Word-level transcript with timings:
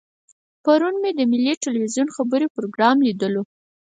پرون 0.63 0.95
مې 1.01 1.11
د 1.15 1.21
ملي 1.31 1.53
ټلویزیون 1.63 2.07
خبري 2.15 2.47
پروګرام 2.55 2.97
لیدلو. 3.07 3.43